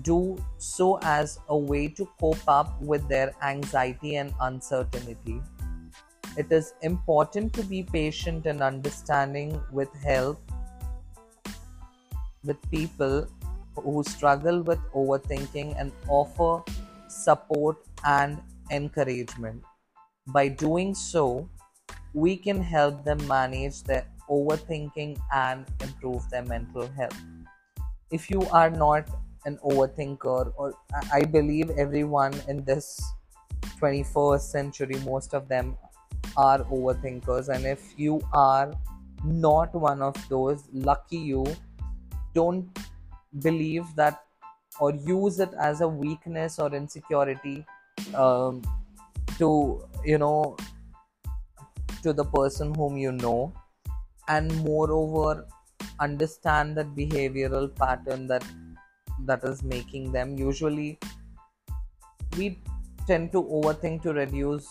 do 0.02 0.42
so 0.58 0.98
as 1.02 1.38
a 1.48 1.56
way 1.56 1.88
to 1.88 2.08
cope 2.18 2.48
up 2.48 2.80
with 2.80 3.06
their 3.08 3.32
anxiety 3.42 4.16
and 4.16 4.32
uncertainty. 4.40 5.40
It 6.36 6.50
is 6.50 6.74
important 6.80 7.52
to 7.54 7.62
be 7.62 7.82
patient 7.82 8.46
and 8.46 8.62
understanding 8.62 9.60
with 9.70 9.92
help 10.02 10.40
with 12.44 12.56
people 12.70 13.28
who 13.76 14.02
struggle 14.04 14.62
with 14.62 14.78
overthinking 14.92 15.74
and 15.78 15.92
offer 16.08 16.62
support 17.08 17.76
and 18.04 18.40
encouragement. 18.70 19.62
By 20.26 20.48
doing 20.48 20.94
so, 20.94 21.48
we 22.14 22.36
can 22.36 22.62
help 22.62 23.04
them 23.04 23.26
manage 23.26 23.82
their 23.82 24.06
overthinking 24.30 25.18
and 25.32 25.66
improve 25.80 26.28
their 26.30 26.44
mental 26.44 26.86
health. 26.86 27.20
If 28.10 28.30
you 28.30 28.42
are 28.52 28.70
not 28.70 29.08
an 29.44 29.58
overthinker, 29.64 30.52
or 30.56 30.74
I 31.12 31.24
believe 31.24 31.70
everyone 31.70 32.34
in 32.48 32.64
this 32.64 33.02
21st 33.80 34.40
century, 34.40 34.96
most 35.04 35.34
of 35.34 35.48
them 35.48 35.76
are 36.36 36.60
overthinkers, 36.64 37.48
and 37.48 37.64
if 37.64 37.94
you 37.96 38.20
are 38.32 38.72
not 39.24 39.74
one 39.74 40.02
of 40.02 40.16
those, 40.28 40.64
lucky 40.72 41.18
you, 41.18 41.44
don't 42.34 42.68
believe 43.40 43.84
that 43.96 44.22
or 44.80 44.92
use 44.92 45.40
it 45.40 45.50
as 45.60 45.80
a 45.80 45.88
weakness 45.88 46.58
or 46.58 46.74
insecurity 46.74 47.64
um, 48.14 48.62
to 49.37 49.83
you 50.05 50.17
know 50.17 50.55
to 52.03 52.13
the 52.13 52.25
person 52.25 52.73
whom 52.75 52.97
you 52.97 53.11
know 53.11 53.53
and 54.27 54.55
moreover 54.63 55.45
understand 55.99 56.75
that 56.77 56.95
behavioral 56.95 57.67
pattern 57.75 58.27
that 58.27 58.43
that 59.25 59.43
is 59.43 59.63
making 59.63 60.11
them 60.11 60.37
usually 60.37 60.99
we 62.37 62.59
tend 63.07 63.31
to 63.31 63.43
overthink 63.43 64.01
to 64.03 64.13
reduce 64.13 64.67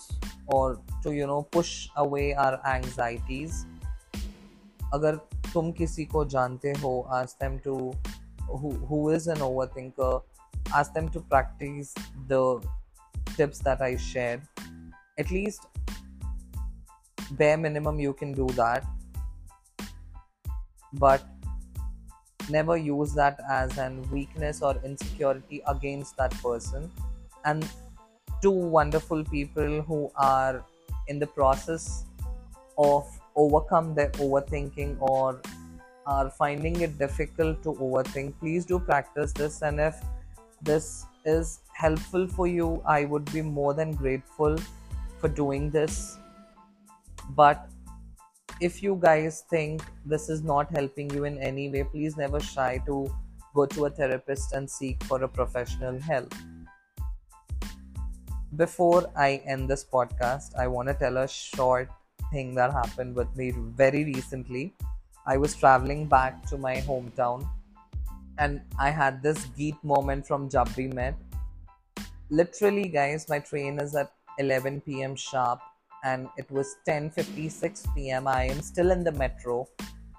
or 0.47 0.81
to 1.03 1.15
you 1.15 1.27
know 1.27 1.43
push 1.43 1.89
away 1.97 2.35
our 2.35 2.61
anxieties 2.75 3.65
अगर 4.95 5.17
तुम 5.53 5.71
किसी 5.79 6.05
को 6.07 6.25
जानते 6.33 6.73
हो 6.83 6.93
ask 7.13 7.39
them 7.39 7.59
to 7.65 7.75
who, 8.49 8.73
who 8.89 9.11
is 9.11 9.27
an 9.27 9.39
overthinker, 9.39 10.23
ask 10.75 10.93
them 10.93 11.09
to 11.11 11.21
practice 11.21 11.95
the 12.29 12.61
tips 13.36 13.60
that 13.60 13.82
I 13.82 13.96
shared. 13.96 14.42
At 15.18 15.32
least 15.32 15.66
bare 17.32 17.58
minimum 17.58 18.00
you 18.00 18.14
can 18.14 18.34
do 18.34 18.48
that. 18.56 18.86
But 20.94 21.24
never 22.50 22.76
use 22.76 23.14
that 23.14 23.40
as 23.50 23.78
an 23.78 24.10
weakness 24.12 24.62
or 24.62 24.76
insecurity 24.84 25.62
against 25.68 26.18
that 26.18 26.32
person. 26.42 26.92
And 27.46 27.68
two 28.42 28.52
wonderful 28.52 29.24
people 29.26 29.82
who 29.82 30.12
are 30.16 30.66
in 31.08 31.20
the 31.20 31.28
process 31.28 32.06
of 32.78 33.08
overcome 33.36 33.94
their 33.96 34.10
overthinking 34.12 34.98
or 35.00 35.42
are 36.06 36.30
finding 36.32 36.82
it 36.82 36.98
difficult 36.98 37.62
to 37.64 37.74
overthink, 37.74 38.34
please 38.40 38.66
do 38.66 38.80
practice 38.80 39.32
this. 39.32 39.62
And 39.62 39.80
if 39.80 39.96
this 40.62 41.06
is 41.26 41.60
helpful 41.82 42.28
for 42.28 42.48
you, 42.48 42.82
I 42.86 43.06
would 43.06 43.32
be 43.34 43.42
more 43.42 43.74
than 43.74 43.94
grateful 43.94 44.58
for 45.20 45.28
doing 45.28 45.70
this. 45.72 46.18
But 47.30 47.68
if 48.60 48.84
you 48.84 49.00
guys 49.02 49.44
think 49.50 49.82
this 50.06 50.30
is 50.30 50.44
not 50.44 50.70
helping 50.72 51.10
you 51.10 51.24
in 51.24 51.40
any 51.40 51.70
way, 51.70 51.84
please 51.84 52.18
never 52.18 52.40
shy 52.40 52.82
to 52.86 52.98
go 53.56 53.66
to 53.66 53.86
a 53.86 53.90
therapist 53.90 54.54
and 54.54 54.70
seek 54.70 55.04
for 55.06 55.24
a 55.24 55.28
professional 55.28 56.00
help. 56.00 56.34
Before 58.56 59.10
I 59.16 59.42
end 59.46 59.70
this 59.70 59.84
podcast, 59.84 60.56
I 60.58 60.68
want 60.68 60.90
to 60.90 60.94
tell 60.94 61.18
a 61.18 61.28
short 61.28 61.90
thing 62.32 62.54
that 62.56 62.72
happened 62.72 63.16
with 63.16 63.36
me 63.36 63.52
very 63.82 64.06
recently. 64.06 64.76
I 65.26 65.38
was 65.38 65.56
traveling 65.56 66.06
back 66.08 66.46
to 66.48 66.58
my 66.58 66.76
hometown 66.76 67.48
and 68.38 68.62
I 68.78 68.90
had 68.90 69.24
this 69.24 69.46
geek 69.58 69.84
moment 69.84 70.28
from 70.28 70.50
Jab 70.50 70.70
We 70.78 70.88
Met. 70.88 71.16
Literally, 72.32 72.88
guys, 72.88 73.28
my 73.28 73.40
train 73.40 73.78
is 73.78 73.94
at 73.94 74.10
11 74.40 74.82
p.m. 74.82 75.18
sharp 75.18 75.60
and 76.06 76.30
it 76.38 76.50
was 76.50 76.76
10:56 76.88 77.94
p.m. 77.94 78.26
I 78.26 78.44
am 78.46 78.62
still 78.62 78.92
in 78.92 79.04
the 79.04 79.12
metro. 79.12 79.68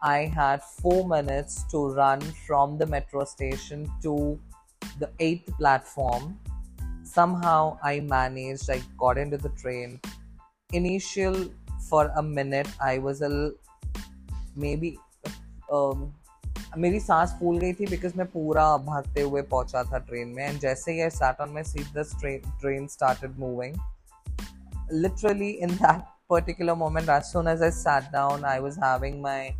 I 0.03 0.18
had 0.35 0.62
4 0.62 1.09
minutes 1.09 1.64
to 1.70 1.87
run 1.94 2.20
from 2.46 2.77
the 2.77 2.85
metro 2.85 3.25
station 3.25 3.90
to 4.03 4.38
the 4.98 5.09
8th 5.20 5.57
platform. 5.57 6.38
Somehow 7.03 7.79
I 7.83 8.01
managed, 8.01 8.68
I 8.68 8.83
got 8.98 9.16
into 9.16 9.38
the 9.38 9.55
train. 9.62 9.98
Initial 10.75 11.48
for 11.88 12.12
a 12.16 12.22
minute 12.22 12.68
I 12.79 12.98
was 12.98 13.22
a 13.22 13.53
B 14.59 14.96
um, 15.72 16.12
मेरी 16.78 17.00
सांस 17.00 17.37
फूल 17.40 17.58
गई 17.58 17.72
थी 17.72 17.87
because 17.87 18.12
मैं 18.16 18.26
पूरा 18.26 18.76
भागते 18.76 19.22
हुए 19.22 19.42
पहुँचा 19.42 19.82
था 19.82 19.98
ट्रेन 19.98 20.28
में। 20.28 20.48
एंड 20.48 20.61
जैसे 20.61 20.92
ही 20.92 21.00
I 21.00 21.11
sat 21.11 21.40
on 21.40 21.50
my 21.50 21.62
seat 21.62 21.87
the 21.87 22.06
train 22.61 22.87
started 22.87 23.38
moving 23.38 23.74
literally 24.92 25.50
in 25.50 25.68
that 25.68 26.02
particular 26.30 26.74
moment 26.74 27.08
as 27.08 27.22
soon 27.22 27.48
as 27.48 27.62
I 27.62 27.70
sat 27.70 28.04
down 28.12 28.44
I 28.44 28.58
was 28.58 28.80
having 28.80 29.22
my 29.22 29.58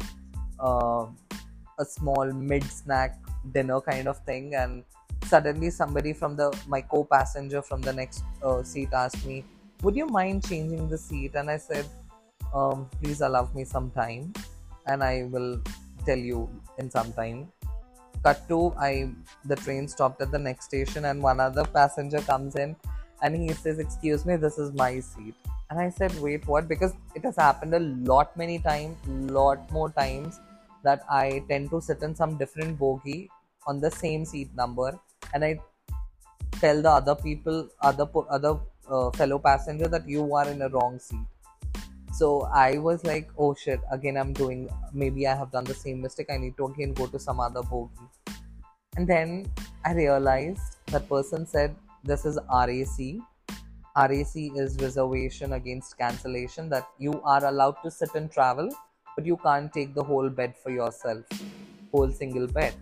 small 1.81 2.33
mid 2.33 2.65
snack 2.65 3.23
dinner 3.47 3.79
kind 3.79 4.09
of 4.09 4.17
thing 4.29 4.55
and 4.55 4.83
suddenly 5.31 5.71
somebody 5.71 6.13
from 6.13 6.37
the 6.37 6.51
my 6.69 6.83
co 6.83 7.03
passenger 7.03 7.61
from 7.61 7.83
the 7.83 7.89
next 7.89 8.25
seat 8.45 8.95
आज 8.95 9.27
me 9.27 9.45
would 9.83 9.97
you 9.97 10.07
mind 10.07 10.43
changing 10.43 10.93
the 10.93 10.97
seat 10.97 11.37
and 11.37 11.51
I 11.51 11.59
said 11.59 11.87
please 12.45 13.25
allow 13.25 13.57
me 13.57 13.65
some time 13.65 14.33
and 14.89 15.03
I 15.03 15.23
will 15.23 15.65
tell 16.07 16.19
you 16.19 16.49
in 16.79 16.91
some 16.91 17.13
time. 17.13 17.53
Cut 18.25 18.47
to 18.49 18.73
I 18.79 19.11
the 19.45 19.57
train 19.57 19.89
stopped 19.89 20.23
at 20.23 20.31
the 20.31 20.39
next 20.39 20.67
station 20.67 21.07
and 21.07 21.23
one 21.23 21.41
other 21.41 21.65
passenger 21.65 22.21
comes 22.21 22.55
in 22.55 22.77
and 23.23 23.37
he 23.37 23.53
says, 23.53 23.79
Excuse 23.79 24.25
me, 24.25 24.37
this 24.37 24.59
is 24.59 24.73
my 24.73 25.01
seat. 25.01 25.35
And 25.71 25.81
I 25.81 25.89
said, 25.91 26.19
Wait, 26.21 26.47
what? 26.47 26.69
Because 26.69 26.93
it 27.15 27.25
has 27.25 27.37
happened 27.37 27.75
a 27.75 27.81
lot 27.81 28.37
many 28.37 28.59
times, 28.59 28.97
lot 29.09 29.71
more 29.73 29.91
times 29.91 30.41
that 30.85 31.05
I 31.11 31.43
tend 31.49 31.71
to 31.71 31.81
sit 31.81 32.03
in 32.03 32.15
some 32.15 32.37
different 32.37 32.79
bogie 32.79 33.31
on 33.67 33.81
the 33.81 33.91
same 33.91 34.25
seat 34.25 34.51
number 34.55 34.99
and 35.35 35.45
I 35.45 35.61
tell 36.61 36.83
the 36.83 36.91
other 36.91 37.15
people, 37.15 37.69
other 37.81 38.07
other 38.31 38.59
uh, 38.91 39.11
fellow 39.13 39.39
passenger 39.39 39.89
that 39.89 40.09
you 40.09 40.35
are 40.35 40.49
in 40.49 40.63
a 40.63 40.69
wrong 40.69 40.99
seat 40.99 41.27
so 42.13 42.43
I 42.53 42.79
was 42.79 43.05
like, 43.05 43.31
oh 43.39 43.55
shit, 43.55 43.81
again 43.91 44.17
I'm 44.17 44.33
doing, 44.33 44.69
maybe 44.93 45.27
I 45.27 45.35
have 45.35 45.51
done 45.51 45.65
the 45.65 45.75
same 45.75 46.01
mistake. 46.01 46.27
I 46.31 46.37
need 46.37 46.57
to 46.59 46.67
again 46.67 46.93
go 46.93 47.07
to 47.07 47.19
some 47.19 47.41
other 47.41 47.63
bogey. 47.63 48.09
And 48.97 49.09
then 49.09 49.51
I 49.85 49.95
realized 49.95 50.77
that 50.89 51.09
person 51.09 51.47
said, 51.47 51.75
this 52.05 52.25
is 52.27 52.39
RAC. 52.53 53.21
RAC 53.97 54.37
is 54.37 54.77
reservation 54.81 55.55
against 55.55 55.97
cancellation, 55.99 56.69
that 56.69 56.89
you 56.99 57.21
are 57.23 57.45
allowed 57.47 57.77
to 57.83 57.91
sit 57.91 58.15
and 58.15 58.31
travel, 58.31 58.69
but 59.17 59.25
you 59.27 59.37
can't 59.39 59.73
take 59.73 59.95
the 59.95 60.03
whole 60.03 60.29
bed 60.29 60.55
for 60.63 60.71
yourself, 60.71 61.25
whole 61.91 62.11
single 62.11 62.47
bed 62.47 62.75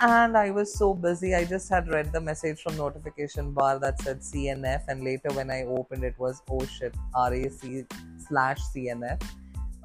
and 0.00 0.36
I 0.36 0.50
was 0.50 0.72
so 0.72 0.94
busy. 0.94 1.34
I 1.34 1.44
just 1.44 1.68
had 1.68 1.88
read 1.88 2.12
the 2.12 2.20
message 2.20 2.62
from 2.62 2.76
notification 2.76 3.50
bar 3.52 3.78
that 3.80 4.00
said 4.00 4.20
CNF, 4.20 4.82
and 4.88 5.02
later 5.02 5.30
when 5.32 5.50
I 5.50 5.62
opened 5.64 6.04
it 6.04 6.14
was 6.18 6.42
oh 6.50 6.64
shit 6.66 6.94
RAC 7.16 7.86
slash 8.28 8.60
CNF. 8.74 9.20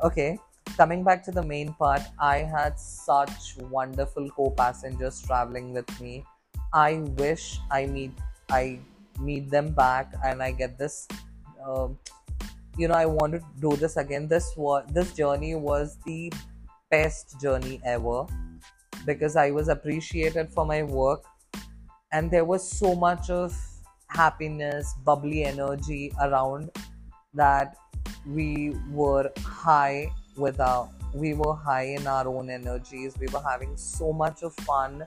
Okay, 0.03 0.37
coming 0.77 1.03
back 1.03 1.23
to 1.23 1.31
the 1.31 1.41
main 1.41 1.73
part, 1.73 2.01
I 2.19 2.37
had 2.39 2.79
such 2.79 3.57
wonderful 3.57 4.29
co-passengers 4.29 5.21
traveling 5.21 5.73
with 5.73 5.89
me. 5.99 6.23
I 6.73 6.95
wish 7.17 7.59
I 7.71 7.87
meet 7.87 8.11
I 8.51 8.79
meet 9.19 9.49
them 9.49 9.73
back 9.73 10.13
and 10.23 10.43
I 10.43 10.51
get 10.51 10.77
this. 10.77 11.07
Um, 11.65 11.97
you 12.77 12.87
know, 12.87 12.95
I 12.95 13.05
want 13.05 13.33
to 13.33 13.41
do 13.59 13.75
this 13.75 13.97
again. 13.97 14.27
This 14.27 14.53
was 14.55 14.85
this 14.91 15.13
journey 15.13 15.55
was 15.55 15.97
the 16.05 16.31
best 16.91 17.39
journey 17.41 17.81
ever 17.83 18.27
because 19.05 19.35
I 19.35 19.51
was 19.51 19.67
appreciated 19.67 20.49
for 20.49 20.65
my 20.65 20.83
work. 20.83 21.23
And 22.11 22.29
there 22.29 22.45
was 22.45 22.67
so 22.69 22.95
much 22.95 23.29
of 23.29 23.55
happiness, 24.07 24.93
bubbly 25.03 25.43
energy 25.45 26.11
around 26.21 26.69
that 27.33 27.75
we 28.27 28.75
were 28.91 29.31
high 29.39 30.11
with 30.37 30.59
our 30.59 30.89
we 31.13 31.33
were 31.33 31.53
high 31.53 31.93
in 31.97 32.07
our 32.07 32.27
own 32.27 32.49
energies. 32.49 33.15
We 33.19 33.27
were 33.27 33.41
having 33.47 33.77
so 33.77 34.11
much 34.11 34.41
of 34.41 34.53
fun. 34.55 35.05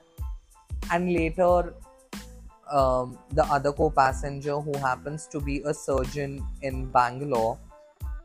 And 0.91 1.11
later 1.11 1.73
um, 2.71 3.17
the 3.31 3.43
other 3.45 3.71
co-passenger 3.71 4.59
who 4.59 4.77
happens 4.77 5.27
to 5.27 5.39
be 5.39 5.61
a 5.65 5.73
surgeon 5.73 6.45
in 6.61 6.85
bangalore 6.85 7.57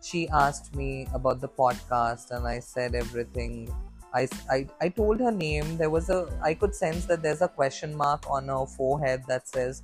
she 0.02 0.28
asked 0.28 0.74
me 0.74 1.06
about 1.14 1.40
the 1.40 1.48
podcast 1.48 2.30
and 2.32 2.46
i 2.46 2.58
said 2.58 2.94
everything 2.94 3.72
I, 4.14 4.28
I, 4.50 4.66
I 4.80 4.88
told 4.88 5.20
her 5.20 5.30
name. 5.30 5.76
There 5.78 5.90
was 5.90 6.10
a 6.10 6.28
I 6.42 6.54
could 6.54 6.74
sense 6.74 7.06
that 7.06 7.22
there's 7.22 7.42
a 7.42 7.48
question 7.48 7.94
mark 7.94 8.28
on 8.30 8.48
her 8.48 8.66
forehead 8.66 9.24
that 9.28 9.48
says, 9.48 9.82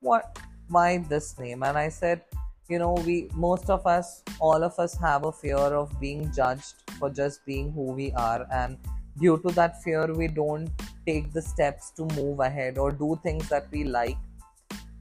"What? 0.00 0.38
Why 0.68 0.98
this 0.98 1.38
name?" 1.38 1.62
And 1.62 1.78
I 1.78 1.88
said, 1.88 2.22
"You 2.68 2.78
know, 2.78 2.94
we 3.06 3.30
most 3.34 3.70
of 3.70 3.86
us, 3.86 4.22
all 4.40 4.62
of 4.62 4.78
us, 4.78 4.96
have 4.98 5.24
a 5.24 5.32
fear 5.32 5.56
of 5.56 5.98
being 6.00 6.30
judged 6.32 6.74
for 6.98 7.10
just 7.10 7.44
being 7.46 7.72
who 7.72 7.92
we 7.92 8.12
are, 8.12 8.46
and 8.52 8.78
due 9.18 9.38
to 9.46 9.54
that 9.54 9.82
fear, 9.82 10.12
we 10.12 10.28
don't 10.28 10.70
take 11.06 11.32
the 11.32 11.42
steps 11.42 11.90
to 11.92 12.06
move 12.16 12.40
ahead 12.40 12.78
or 12.78 12.90
do 12.90 13.18
things 13.22 13.48
that 13.48 13.70
we 13.70 13.84
like." 13.84 14.18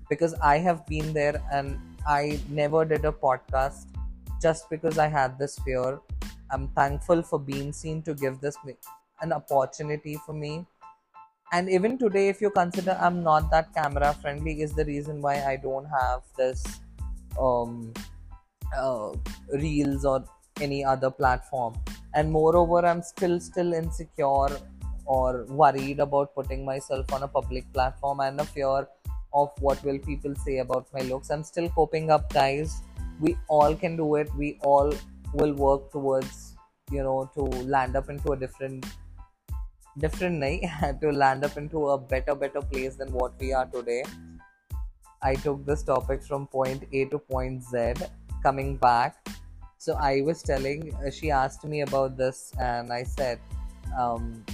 Because 0.10 0.34
I 0.36 0.58
have 0.60 0.86
been 0.86 1.13
there, 1.13 1.41
and 1.52 1.80
I 2.08 2.39
never 2.49 2.86
did 2.86 3.06
a 3.06 3.12
podcast 3.12 3.88
just 4.41 4.69
because 4.69 4.97
I 4.97 5.08
had 5.08 5.39
this 5.39 5.58
fear 5.60 5.99
I'm 6.54 6.68
thankful 6.70 7.24
for 7.24 7.39
being 7.39 7.74
seen 7.74 8.04
to 8.04 8.13
give 8.13 8.39
this 8.39 8.58
an 9.22 9.34
opportunity 9.34 10.18
for 10.26 10.34
me. 10.34 10.66
And 11.52 11.70
even 11.70 11.98
today, 11.98 12.30
if 12.30 12.42
you 12.42 12.50
consider 12.52 12.98
I'm 13.00 13.24
not 13.24 13.50
that 13.52 13.74
camera 13.74 14.13
friendly, 14.22 14.62
is 14.62 14.74
the 14.74 14.86
reason 14.86 15.22
why 15.22 15.44
I 15.44 15.56
don't 15.56 15.86
have 15.86 16.22
this 16.38 16.63
um, 17.39 17.94
uh, 18.78 19.13
reels 19.52 20.06
or 20.06 20.26
any 20.62 20.84
other 20.86 21.10
platform. 21.10 21.76
And 22.13 22.32
moreover, 22.32 22.86
I'm 22.86 23.02
still 23.02 23.39
still 23.39 23.74
insecure 23.74 24.50
or 25.06 25.46
worried 25.46 26.00
about 26.00 26.34
putting 26.36 26.63
myself 26.63 27.12
on 27.12 27.24
a 27.24 27.28
public 27.28 27.72
platform 27.74 28.20
and 28.20 28.39
a 28.39 28.46
fear 28.46 28.88
of 29.34 29.50
what 29.60 29.84
will 29.84 30.00
people 30.00 30.36
say 30.36 30.60
about 30.60 30.88
my 30.94 31.02
looks. 31.02 31.32
I'm 31.32 31.44
still 31.44 31.70
coping 31.70 32.12
up, 32.12 32.32
guys. 32.32 32.82
We 33.20 33.38
all 33.48 33.76
can 33.76 33.98
do 33.98 34.16
it. 34.16 34.30
We 34.36 34.60
all 34.62 34.94
will 35.34 35.54
work 35.54 35.91
towards 35.91 36.56
you 36.91 37.04
know 37.04 37.30
to 37.36 37.43
land 37.76 37.96
up 37.96 38.10
into 38.10 38.32
a 38.32 38.38
different 38.38 38.86
different 39.98 40.39
night 40.39 40.63
to 41.02 41.12
land 41.12 41.43
up 41.43 41.58
into 41.58 41.88
a 41.89 41.98
better 41.98 42.36
better 42.36 42.62
place 42.62 42.96
than 42.96 43.12
what 43.12 43.34
we 43.39 43.54
are 43.54 43.65
today. 43.65 44.04
I 45.22 45.36
took 45.36 45.65
this 45.65 45.84
topic 45.84 46.24
from 46.24 46.48
point 46.48 46.84
a 46.91 47.06
to 47.06 47.19
point 47.19 47.63
z 47.63 47.93
coming 48.41 48.76
back. 48.78 49.17
So 49.78 49.96
i 50.00 50.22
was 50.22 50.41
telling 50.41 50.93
uh, 50.96 51.12
she 51.12 51.30
asked 51.30 51.65
me 51.65 51.82
about 51.82 52.15
this 52.17 52.54
and 52.58 52.93
i 52.93 53.04
said 53.04 53.39
um, 54.00 54.46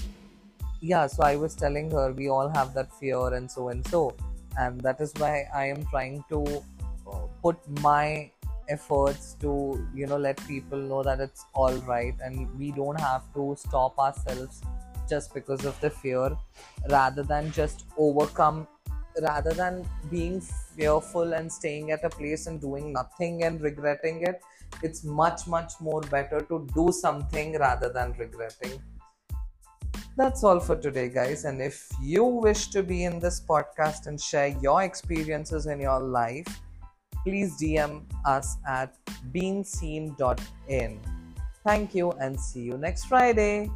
yeah 0.82 1.06
so 1.06 1.24
i 1.24 1.36
was 1.36 1.56
telling 1.56 1.92
her 1.92 2.12
we 2.13 2.30
all 2.30 2.50
have 2.50 2.74
that 2.74 2.92
fear 3.00 3.34
and 3.34 3.50
so 3.52 3.70
and 3.70 3.88
so. 3.88 4.15
And 4.58 4.82
that 4.82 5.00
is 5.00 5.13
why 5.18 5.46
i 5.54 5.65
am 5.65 5.86
trying 5.92 6.24
to 6.30 6.63
uh, 7.08 7.26
put 7.42 7.58
my 7.82 8.32
efforts 8.70 9.36
to 9.42 9.52
you 9.94 10.06
know 10.08 10.18
let 10.18 10.38
people 10.48 10.78
know 10.78 11.04
that 11.04 11.20
it's 11.20 11.46
all 11.54 11.76
right 11.94 12.16
and 12.24 12.48
we 12.58 12.72
don't 12.72 13.00
have 13.00 13.24
to 13.34 13.56
stop 13.58 13.98
ourselves 13.98 14.62
just 15.10 15.34
because 15.34 15.66
of 15.66 15.80
the 15.82 15.90
fear 15.90 16.38
rather 16.90 17.24
than 17.24 17.52
just 17.52 17.86
overcome 17.98 18.68
rather 19.22 19.52
than 19.54 19.86
being 20.10 20.40
fearful 20.40 21.34
and 21.34 21.52
staying 21.52 21.92
at 21.92 22.04
a 22.04 22.10
place 22.10 22.46
and 22.48 22.62
doing 22.62 22.94
nothing 22.94 23.44
and 23.44 23.62
regretting 23.62 24.22
it 24.22 24.42
it's 24.84 25.04
much 25.04 25.48
much 25.48 25.74
more 25.80 26.02
better 26.02 26.42
to 26.42 26.68
do 26.74 26.92
something 26.92 27.58
rather 27.58 27.90
than 27.90 28.14
regretting. 28.18 28.82
That's 30.18 30.44
all 30.44 30.60
for 30.60 30.76
today 30.76 31.10
guys. 31.10 31.46
And 31.46 31.62
if 31.62 31.90
you 32.02 32.24
wish 32.24 32.68
to 32.70 32.84
be 32.84 33.06
in 33.06 33.20
this 33.20 33.42
podcast 33.42 34.08
and 34.08 34.20
share 34.20 34.48
your 34.62 34.84
experiences 34.84 35.66
in 35.66 35.80
your 35.80 36.00
life 36.00 36.48
please 37.24 37.58
DM 37.60 38.04
us 38.26 38.58
at 38.68 38.96
beenseen.in. 39.32 41.00
Thank 41.66 41.96
you 41.96 42.12
and 42.12 42.40
see 42.40 42.62
you 42.62 42.78
next 42.78 43.06
Friday. 43.06 43.70